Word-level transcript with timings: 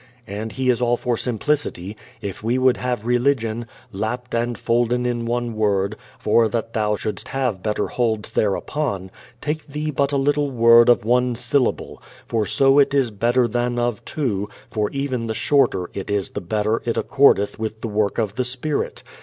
And 0.25 0.53
he 0.53 0.71
is 0.71 0.81
all 0.81 0.97
for 0.97 1.15
simplicity: 1.15 1.95
If 2.23 2.41
we 2.41 2.57
would 2.57 2.77
have 2.77 3.05
religion 3.05 3.67
"lapped 3.91 4.33
and 4.33 4.57
folden 4.57 5.05
in 5.05 5.27
one 5.27 5.53
word, 5.53 5.95
for 6.17 6.49
that 6.49 6.73
thou 6.73 6.95
shouldst 6.95 7.27
have 7.27 7.61
better 7.61 7.87
hold 7.87 8.31
thereupon, 8.33 9.11
take 9.41 9.67
thee 9.67 9.91
but 9.91 10.11
a 10.11 10.17
little 10.17 10.49
word 10.49 10.89
of 10.89 11.05
one 11.05 11.35
syllable: 11.35 12.01
for 12.25 12.47
so 12.47 12.79
it 12.79 12.95
is 12.95 13.11
better 13.11 13.47
than 13.47 13.77
of 13.77 14.03
two, 14.03 14.49
for 14.71 14.89
even 14.89 15.27
the 15.27 15.35
shorter 15.35 15.91
it 15.93 16.09
is 16.09 16.31
the 16.31 16.41
better 16.41 16.81
it 16.83 16.97
accordeth 16.97 17.59
with 17.59 17.81
the 17.81 17.87
work 17.87 18.17
of 18.17 18.37
the 18.37 18.43
Spirit. 18.43 19.03